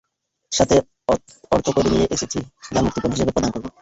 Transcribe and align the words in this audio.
সাথে 0.51 0.75
অর্থকড়ি 1.51 1.89
নিয়ে 1.89 2.07
এসেছি 2.11 2.39
যা 2.73 2.79
মুক্তিপণ 2.81 3.11
হিসাবে 3.11 3.33
প্রদান 3.33 3.51
করব। 3.51 3.65